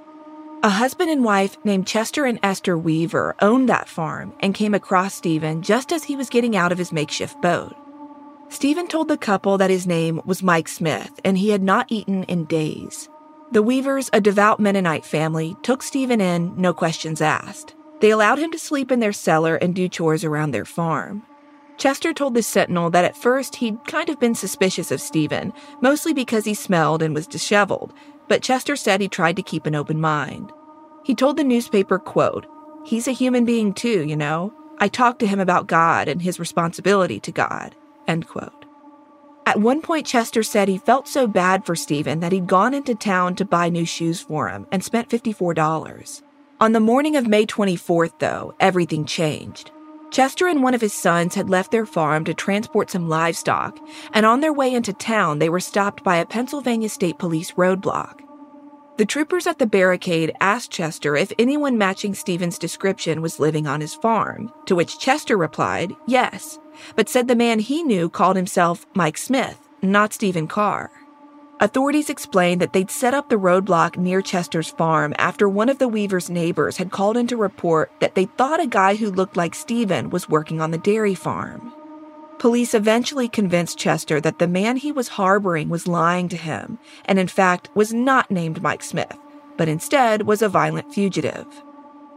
[0.63, 5.15] A husband and wife named Chester and Esther Weaver owned that farm and came across
[5.15, 7.75] Stephen just as he was getting out of his makeshift boat.
[8.51, 12.23] Stephen told the couple that his name was Mike Smith and he had not eaten
[12.25, 13.07] in days.
[13.53, 17.75] The Weavers, a devout Mennonite family, took Stephen in, no questions asked.
[18.01, 21.23] They allowed him to sleep in their cellar and do chores around their farm.
[21.77, 26.13] Chester told the Sentinel that at first he'd kind of been suspicious of Stephen, mostly
[26.13, 27.93] because he smelled and was disheveled,
[28.27, 30.51] but Chester said he tried to keep an open mind.
[31.05, 32.45] He told the newspaper, quote,
[32.85, 34.53] He's a human being too, you know.
[34.77, 37.75] I talked to him about God and his responsibility to God.
[38.11, 38.65] End quote.
[39.45, 42.93] At one point, Chester said he felt so bad for Stephen that he'd gone into
[42.93, 46.21] town to buy new shoes for him and spent $54.
[46.59, 49.71] On the morning of May 24th, though, everything changed.
[50.11, 53.79] Chester and one of his sons had left their farm to transport some livestock,
[54.13, 58.19] and on their way into town, they were stopped by a Pennsylvania State Police roadblock.
[59.01, 63.81] The troopers at the barricade asked Chester if anyone matching Stephen's description was living on
[63.81, 66.59] his farm, to which Chester replied, yes,
[66.95, 70.91] but said the man he knew called himself Mike Smith, not Stephen Carr.
[71.59, 75.87] Authorities explained that they'd set up the roadblock near Chester's farm after one of the
[75.87, 79.55] Weaver's neighbors had called in to report that they thought a guy who looked like
[79.55, 81.73] Stephen was working on the dairy farm.
[82.41, 87.19] Police eventually convinced Chester that the man he was harboring was lying to him, and
[87.19, 89.15] in fact was not named Mike Smith,
[89.57, 91.45] but instead was a violent fugitive.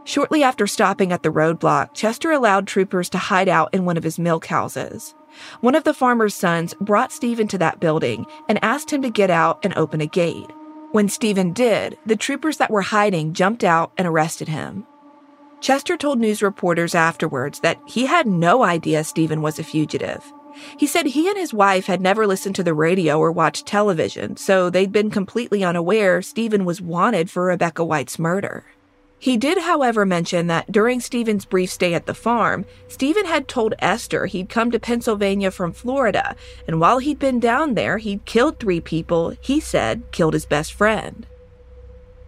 [0.03, 4.03] Shortly after stopping at the roadblock, Chester allowed troopers to hide out in one of
[4.03, 5.13] his milk houses.
[5.61, 9.29] One of the farmer's sons brought Stephen to that building and asked him to get
[9.29, 10.49] out and open a gate.
[10.91, 14.87] When Stephen did, the troopers that were hiding jumped out and arrested him.
[15.65, 20.23] Chester told news reporters afterwards that he had no idea Stephen was a fugitive.
[20.77, 24.37] He said he and his wife had never listened to the radio or watched television,
[24.37, 28.65] so they'd been completely unaware Stephen was wanted for Rebecca Wight's murder.
[29.17, 33.73] He did, however, mention that during Stephen's brief stay at the farm, Stephen had told
[33.79, 36.35] Esther he'd come to Pennsylvania from Florida,
[36.67, 40.73] and while he'd been down there, he'd killed three people, he said, killed his best
[40.73, 41.25] friend.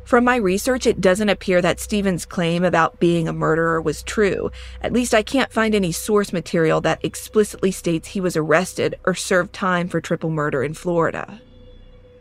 [0.07, 4.51] From my research, it doesn't appear that Stephen's claim about being a murderer was true.
[4.81, 9.13] At least I can't find any source material that explicitly states he was arrested or
[9.13, 11.41] served time for triple murder in Florida.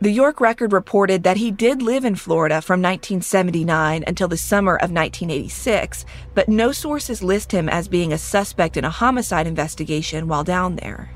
[0.01, 4.75] The York Record reported that he did live in Florida from 1979 until the summer
[4.75, 6.03] of 1986,
[6.35, 10.75] but no sources list him as being a suspect in a homicide investigation while down
[10.75, 11.09] there.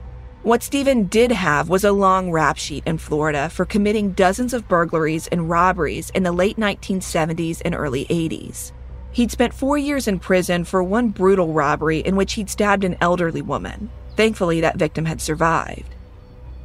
[0.44, 4.68] What Stephen did have was a long rap sheet in Florida for committing dozens of
[4.68, 8.72] burglaries and robberies in the late 1970s and early 80s.
[9.12, 12.98] He'd spent four years in prison for one brutal robbery in which he'd stabbed an
[13.02, 13.92] elderly woman.
[14.16, 15.94] Thankfully, that victim had survived.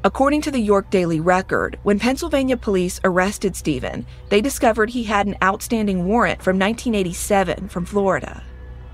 [0.05, 5.27] According to the York Daily Record, when Pennsylvania police arrested Stephen, they discovered he had
[5.27, 8.43] an outstanding warrant from 1987 from Florida.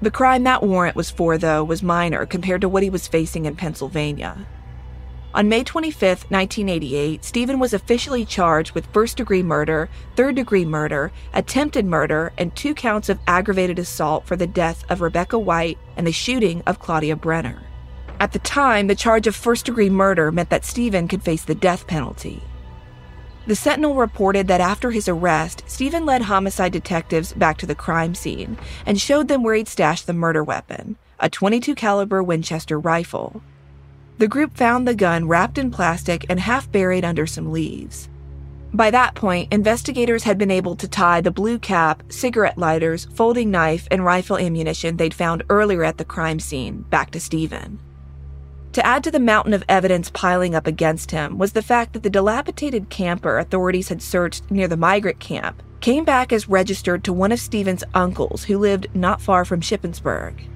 [0.00, 3.46] The crime that warrant was for, though, was minor compared to what he was facing
[3.46, 4.44] in Pennsylvania.
[5.34, 11.10] On May 25, 1988, Stephen was officially charged with first degree murder, third degree murder,
[11.32, 16.06] attempted murder, and two counts of aggravated assault for the death of Rebecca Wight and
[16.06, 17.62] the shooting of Claudia Brenner.
[18.20, 21.54] At the time, the charge of first degree murder meant that Stephen could face the
[21.54, 22.42] death penalty.
[23.46, 28.14] The Sentinel reported that after his arrest, Stephen led homicide detectives back to the crime
[28.14, 33.42] scene and showed them where he'd stashed the murder weapon, a 22 caliber Winchester rifle.
[34.18, 38.08] The group found the gun wrapped in plastic and half buried under some leaves.
[38.74, 43.50] By that point, investigators had been able to tie the blue cap, cigarette lighters, folding
[43.50, 47.80] knife, and rifle ammunition they'd found earlier at the crime scene back to Stephen.
[48.72, 52.02] To add to the mountain of evidence piling up against him was the fact that
[52.02, 57.12] the dilapidated camper authorities had searched near the migrant camp came back as registered to
[57.12, 60.46] one of Stephen's uncles who lived not far from Shippensburg.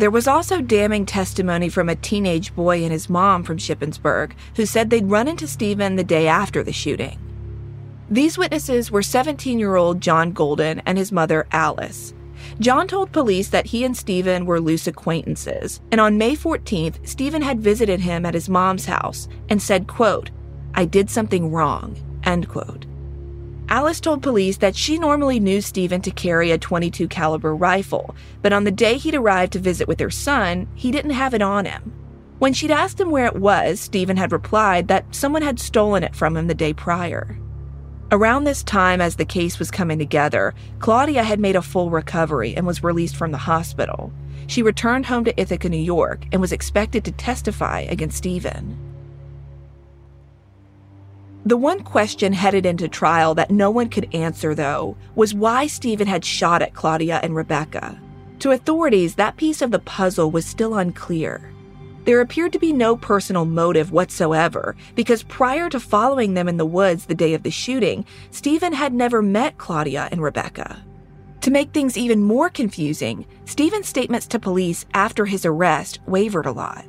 [0.00, 4.64] There was also damning testimony from a teenage boy and his mom from Shippensburg who
[4.64, 7.18] said they'd run into Stephen the day after the shooting.
[8.08, 12.14] These witnesses were 17 year old John Golden and his mother Alice,
[12.60, 17.42] John told police that he and Stephen were loose acquaintances, and on May 14th, Stephen
[17.42, 20.30] had visited him at his mom's house and said, quote,
[20.74, 21.94] I did something wrong,
[22.24, 22.86] end quote.
[23.70, 28.52] Alice told police that she normally knew Stephen to carry a 22 caliber rifle, but
[28.52, 31.66] on the day he'd arrived to visit with her son, he didn't have it on
[31.66, 31.92] him.
[32.40, 36.16] When she'd asked him where it was, Stephen had replied that someone had stolen it
[36.16, 37.38] from him the day prior.
[38.10, 42.56] Around this time, as the case was coming together, Claudia had made a full recovery
[42.56, 44.12] and was released from the hospital.
[44.48, 48.89] She returned home to Ithaca, New York, and was expected to testify against Stephen.
[51.50, 56.06] The one question headed into trial that no one could answer, though, was why Stephen
[56.06, 58.00] had shot at Claudia and Rebecca.
[58.38, 61.52] To authorities, that piece of the puzzle was still unclear.
[62.04, 66.64] There appeared to be no personal motive whatsoever, because prior to following them in the
[66.64, 70.80] woods the day of the shooting, Stephen had never met Claudia and Rebecca.
[71.40, 76.52] To make things even more confusing, Stephen's statements to police after his arrest wavered a
[76.52, 76.84] lot.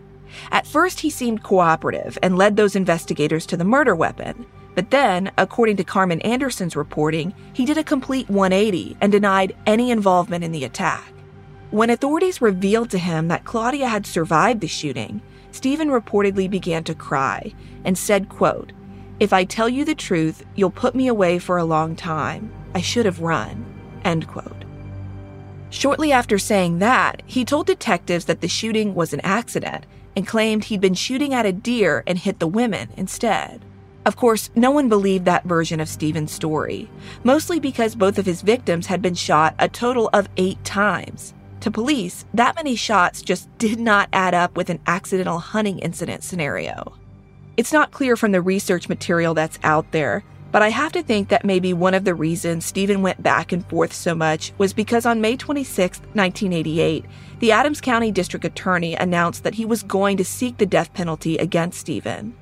[0.52, 4.46] At first, he seemed cooperative and led those investigators to the murder weapon.
[4.74, 9.92] But then, according to Carmen Anderson's reporting, he did a complete 180 and denied any
[9.92, 11.12] involvement in the attack.
[11.72, 15.22] When authorities revealed to him that Claudia had survived the shooting,
[15.52, 17.54] Stephen reportedly began to cry
[17.84, 18.72] and said, quote,
[19.20, 22.52] If I tell you the truth, you'll put me away for a long time.
[22.74, 23.66] I should have run.
[24.04, 24.66] End quote.
[25.70, 30.66] Shortly after saying that, he told detectives that the shooting was an accident and claimed
[30.66, 33.64] he'd been shooting at a deer and hit the women instead.
[34.05, 36.89] Of course, no one believed that version of Stephen's story,
[37.24, 41.34] mostly because both of his victims had been shot a total of eight times.
[41.62, 46.24] To police, that many shots just did not add up with an accidental hunting incident
[46.24, 46.93] scenario.
[47.55, 51.30] It's not clear from the research material that's out there, but I have to think
[51.30, 55.06] that maybe one of the reasons Stephen went back and forth so much was because
[55.06, 57.06] on May 26, 1988,
[57.39, 61.38] the Adams County District Attorney announced that he was going to seek the death penalty
[61.38, 62.36] against Stephen.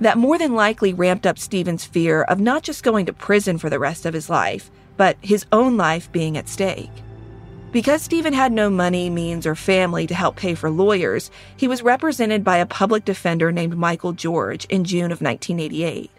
[0.00, 3.70] That more than likely ramped up Stephen's fear of not just going to prison for
[3.70, 6.90] the rest of his life, but his own life being at stake.
[7.70, 11.82] Because Stephen had no money, means, or family to help pay for lawyers, he was
[11.82, 16.10] represented by a public defender named Michael George in June of 1988.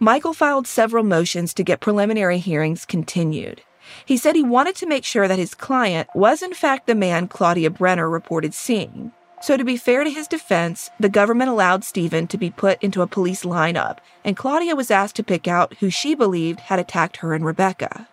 [0.00, 3.62] Michael filed several motions to get preliminary hearings continued.
[4.06, 7.26] He said he wanted to make sure that his client was, in fact, the man
[7.26, 9.10] Claudia Brenner reported seeing.
[9.42, 13.02] So, to be fair to his defense, the government allowed Stephen to be put into
[13.02, 17.18] a police lineup, and Claudia was asked to pick out who she believed had attacked
[17.18, 18.06] her and Rebecca.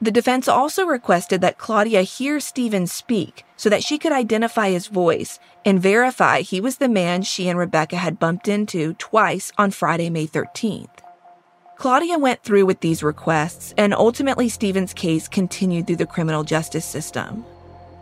[0.00, 4.88] The defense also requested that Claudia hear Stephen speak so that she could identify his
[4.88, 9.70] voice and verify he was the man she and Rebecca had bumped into twice on
[9.70, 10.88] Friday, May 13th.
[11.80, 16.84] Claudia went through with these requests, and ultimately Stephen's case continued through the criminal justice
[16.84, 17.42] system.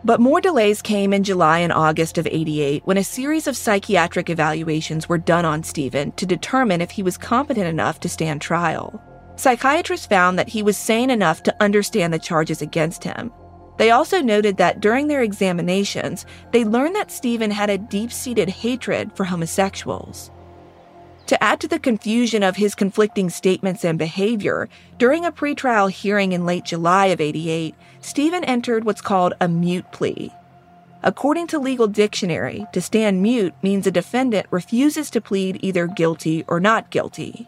[0.02, 4.30] But more delays came in July and August of 88 when a series of psychiatric
[4.30, 9.00] evaluations were done on Stephen to determine if he was competent enough to stand trial.
[9.36, 13.32] Psychiatrists found that he was sane enough to understand the charges against him.
[13.76, 18.48] They also noted that during their examinations, they learned that Stephen had a deep seated
[18.48, 20.32] hatred for homosexuals.
[21.28, 24.66] To add to the confusion of his conflicting statements and behavior,
[24.96, 29.84] during a pretrial hearing in late July of 88, Stephen entered what's called a mute
[29.92, 30.32] plea.
[31.02, 36.46] According to Legal Dictionary, to stand mute means a defendant refuses to plead either guilty
[36.48, 37.46] or not guilty.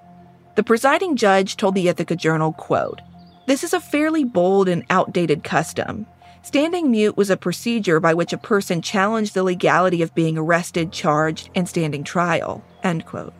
[0.56, 3.00] The presiding judge told the Ithaca Journal, quote,
[3.46, 6.06] This is a fairly bold and outdated custom.
[6.42, 10.92] Standing mute was a procedure by which a person challenged the legality of being arrested,
[10.92, 12.62] charged, and standing trial.
[12.82, 13.32] End quote.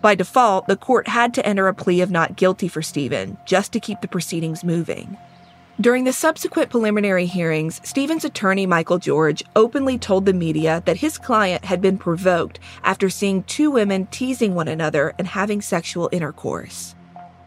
[0.00, 3.72] By default, the court had to enter a plea of not guilty for Stephen just
[3.72, 5.16] to keep the proceedings moving.
[5.80, 11.18] During the subsequent preliminary hearings, Stephen's attorney, Michael George, openly told the media that his
[11.18, 16.96] client had been provoked after seeing two women teasing one another and having sexual intercourse.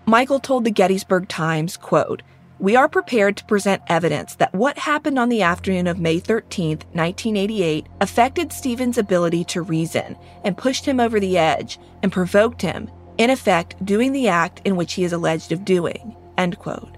[0.05, 2.21] Michael told the Gettysburg Times, quote,
[2.61, 6.77] we are prepared to present evidence that what happened on the afternoon of May 13,
[6.93, 12.87] 1988, affected Stephen's ability to reason and pushed him over the edge and provoked him,
[13.17, 16.15] in effect, doing the act in which he is alleged of doing.
[16.37, 16.97] End quote.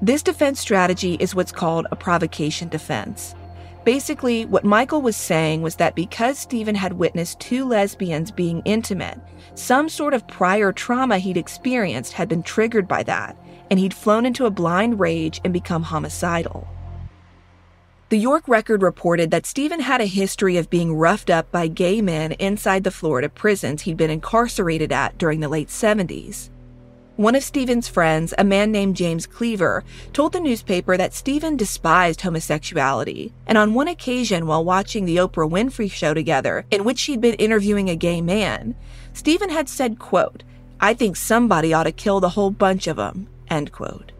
[0.00, 3.34] This defense strategy is what's called a provocation defense.
[3.84, 9.18] Basically, what Michael was saying was that because Stephen had witnessed two lesbians being intimate,
[9.56, 13.36] some sort of prior trauma he'd experienced had been triggered by that,
[13.70, 16.68] and he'd flown into a blind rage and become homicidal.
[18.10, 22.00] The York Record reported that Stephen had a history of being roughed up by gay
[22.00, 26.50] men inside the Florida prisons he'd been incarcerated at during the late 70s.
[27.16, 32.20] One of Stephen's friends, a man named James Cleaver, told the newspaper that Stephen despised
[32.20, 37.20] homosexuality, and on one occasion while watching the Oprah Winfrey show together, in which she'd
[37.20, 38.74] been interviewing a gay man,
[39.12, 40.42] Stephen had said, quote,
[40.80, 44.12] I think somebody ought to kill the whole bunch of them, End quote.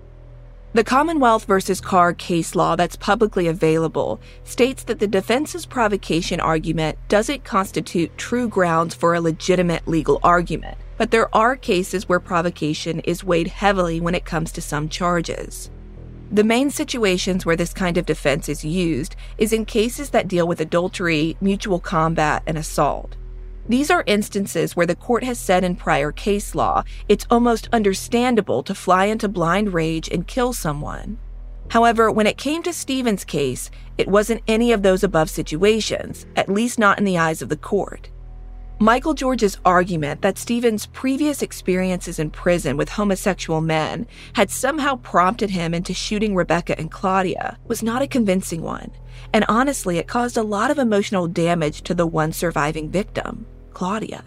[0.75, 6.99] The Commonwealth versus Carr case law that's publicly available states that the defense's provocation argument
[7.07, 12.99] doesn't constitute true grounds for a legitimate legal argument, but there are cases where provocation
[13.01, 15.70] is weighed heavily when it comes to some charges.
[16.33, 20.49] The main situations where this kind of defense is used is in cases that deal
[20.49, 23.14] with adultery, mutual combat, and assault.
[23.66, 28.62] These are instances where the court has said in prior case law it's almost understandable
[28.62, 31.18] to fly into blind rage and kill someone.
[31.70, 36.50] However, when it came to Stephen's case, it wasn't any of those above situations, at
[36.50, 38.10] least not in the eyes of the court.
[38.80, 45.48] Michael George's argument that Stephen's previous experiences in prison with homosexual men had somehow prompted
[45.48, 48.90] him into shooting Rebecca and Claudia was not a convincing one,
[49.32, 53.46] and honestly, it caused a lot of emotional damage to the one surviving victim.
[53.75, 54.25] Claudia.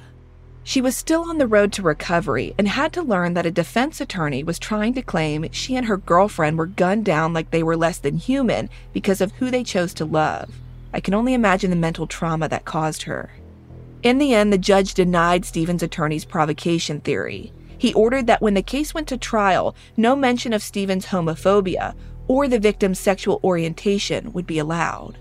[0.63, 4.01] She was still on the road to recovery and had to learn that a defense
[4.01, 7.77] attorney was trying to claim she and her girlfriend were gunned down like they were
[7.77, 10.53] less than human because of who they chose to love.
[10.93, 13.31] I can only imagine the mental trauma that caused her.
[14.03, 17.53] In the end, the judge denied Stephen's attorney's provocation theory.
[17.77, 21.95] He ordered that when the case went to trial, no mention of Stephen's homophobia
[22.27, 25.17] or the victim's sexual orientation would be allowed.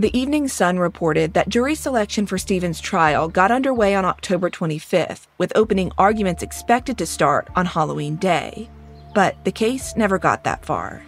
[0.00, 5.26] The Evening Sun reported that jury selection for Stephen's trial got underway on October 25th,
[5.36, 8.70] with opening arguments expected to start on Halloween Day.
[9.14, 11.02] But the case never got that far.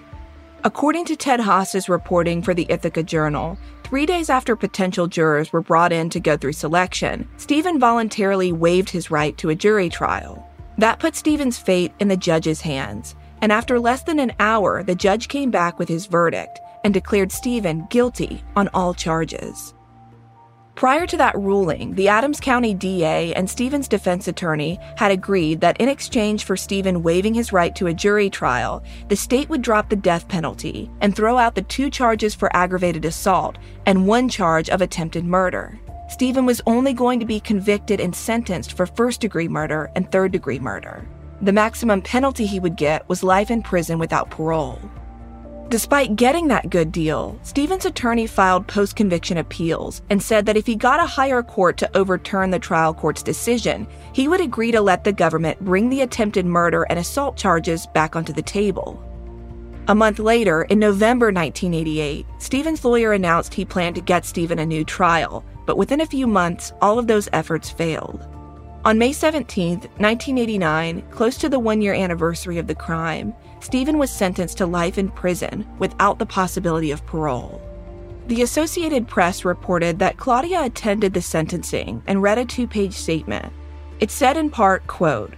[0.63, 5.63] According to Ted Haas's reporting for the Ithaca Journal, three days after potential jurors were
[5.63, 10.47] brought in to go through selection, Stephen voluntarily waived his right to a jury trial.
[10.77, 14.95] That put Stephen's fate in the judge's hands, and after less than an hour, the
[14.95, 19.75] judge came back with his verdict and declared Stephen guilty on all charges.
[20.75, 25.79] Prior to that ruling, the Adams County DA and Stephen's defense attorney had agreed that
[25.81, 29.91] in exchange for Stephen waiving his right to a jury trial, the state would drop
[29.91, 34.71] the death penalty and throw out the two charges for aggravated assault and one charge
[34.71, 35.79] of attempted murder.
[36.09, 40.33] Stephen was only going to be convicted and sentenced for first degree murder and third
[40.33, 41.07] degree murder.
[41.43, 44.81] The maximum penalty he would get was life in prison without parole.
[45.73, 50.67] Despite getting that good deal, Stevens' attorney filed post conviction appeals and said that if
[50.67, 54.83] he got a higher court to overturn the trial court's decision, he would agree to
[54.83, 59.03] let the government bring the attempted murder and assault charges back onto the table.
[59.89, 64.67] A month later, in November 1988, Stevens' lawyer announced he planned to get Stephen a
[64.67, 68.29] new trial, but within a few months, all of those efforts failed.
[68.85, 73.33] On May 17, 1989, close to the one year anniversary of the crime,
[73.63, 77.63] Stephen was sentenced to life in prison without the possibility of parole.
[78.27, 83.53] The Associated Press reported that Claudia attended the sentencing and read a two page statement.
[84.01, 85.35] It said in part, quote,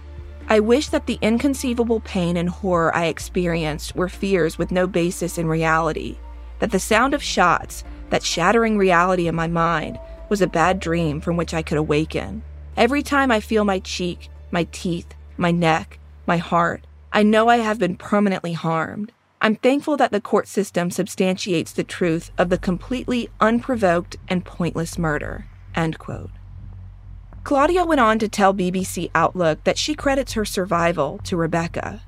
[0.49, 5.37] I wish that the inconceivable pain and horror I experienced were fears with no basis
[5.37, 6.17] in reality,
[6.57, 9.99] that the sound of shots, that shattering reality in my mind,
[10.29, 12.41] was a bad dream from which I could awaken.
[12.75, 16.85] Every time I feel my cheek, my teeth, my neck, my heart,
[17.15, 19.13] I know I have been permanently harmed.
[19.39, 24.97] I'm thankful that the court system substantiates the truth of the completely unprovoked and pointless
[24.97, 25.45] murder.
[25.73, 26.31] End quote.
[27.45, 32.01] Claudia went on to tell BBC Outlook that she credits her survival to Rebecca.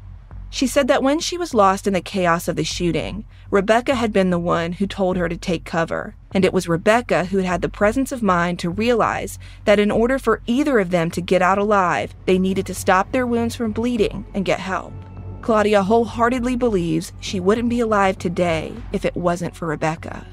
[0.50, 4.14] She said that when she was lost in the chaos of the shooting, Rebecca had
[4.14, 7.45] been the one who told her to take cover, and it was Rebecca who had
[7.45, 11.22] had the presence of mind to realize that in order for either of them to
[11.22, 14.93] get out alive, they needed to stop their wounds from bleeding and get help.
[15.41, 20.26] Claudia wholeheartedly believes she wouldn't be alive today if it wasn't for Rebecca.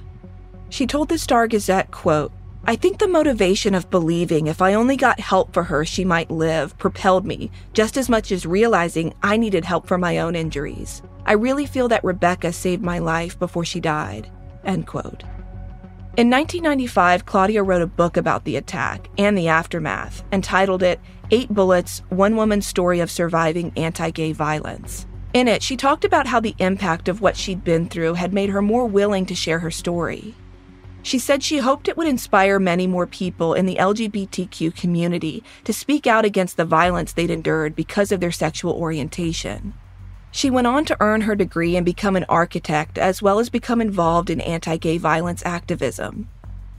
[0.71, 2.33] She told the Star Gazette, quote,
[2.67, 6.31] I think the motivation of believing if I only got help for her, she might
[6.31, 11.03] live propelled me just as much as realizing I needed help for my own injuries.
[11.27, 14.31] I really feel that Rebecca saved my life before she died.
[14.65, 15.25] End quote.
[16.17, 21.01] In 1995, Claudia wrote a book about the attack and the aftermath and titled it
[21.33, 25.07] Eight Bullets One Woman's Story of Surviving Anti Gay Violence.
[25.35, 28.49] In it, she talked about how the impact of what she'd been through had made
[28.49, 30.35] her more willing to share her story.
[31.05, 35.73] She said she hoped it would inspire many more people in the LGBTQ community to
[35.75, 39.75] speak out against the violence they'd endured because of their sexual orientation.
[40.31, 43.83] She went on to earn her degree and become an architect, as well as become
[43.83, 46.31] involved in anti gay violence activism.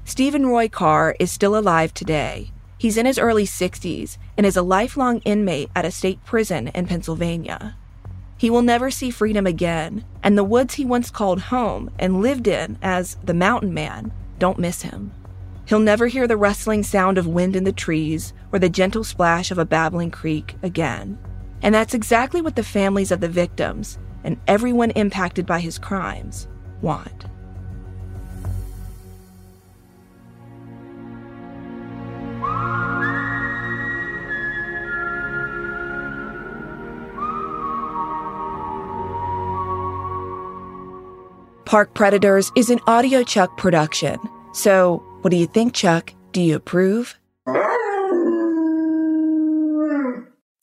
[0.05, 2.49] Stephen Roy Carr is still alive today.
[2.79, 6.87] He's in his early 60s and is a lifelong inmate at a state prison in
[6.87, 7.77] Pennsylvania.
[8.45, 12.47] He will never see freedom again, and the woods he once called home and lived
[12.47, 15.11] in as the mountain man don't miss him.
[15.65, 19.49] He'll never hear the rustling sound of wind in the trees or the gentle splash
[19.49, 21.17] of a babbling creek again.
[21.63, 26.47] And that's exactly what the families of the victims and everyone impacted by his crimes
[26.83, 27.25] want.
[41.65, 44.19] Park Predators is an Audio Chuck production.
[44.53, 46.13] So, what do you think, Chuck?
[46.31, 47.17] Do you approve?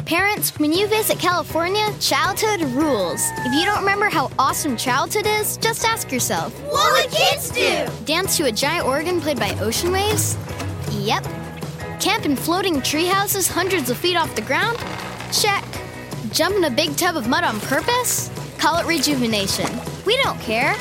[0.05, 3.21] Parents, when you visit California, childhood rules.
[3.39, 7.87] If you don't remember how awesome childhood is, just ask yourself What would kids do?
[8.05, 10.37] Dance to a giant organ played by ocean waves?
[10.93, 11.25] Yep.
[12.01, 14.79] Camp in floating tree houses hundreds of feet off the ground?
[15.33, 15.65] Check.
[16.31, 18.31] Jump in a big tub of mud on purpose?
[18.63, 19.69] Call it rejuvenation.
[20.07, 20.75] We don't care.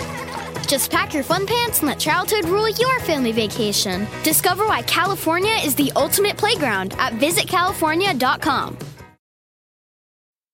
[0.68, 4.06] Just pack your fun pants and let childhood rule your family vacation.
[4.22, 8.78] Discover why California is the ultimate playground at visitcalifornia.com.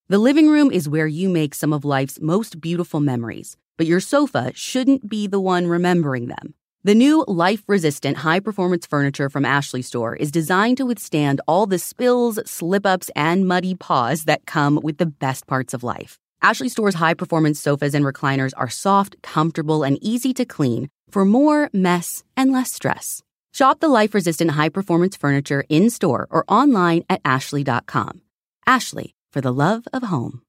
[0.07, 3.99] The living room is where you make some of life's most beautiful memories, but your
[3.99, 6.53] sofa shouldn't be the one remembering them.
[6.85, 11.65] The new life resistant high performance furniture from Ashley Store is designed to withstand all
[11.65, 16.17] the spills, slip ups, and muddy paws that come with the best parts of life.
[16.41, 21.25] Ashley Store's high performance sofas and recliners are soft, comfortable, and easy to clean for
[21.25, 23.23] more mess and less stress.
[23.53, 28.21] Shop the life resistant high performance furniture in store or online at ashley.com.
[28.65, 30.41] Ashley for the love of home.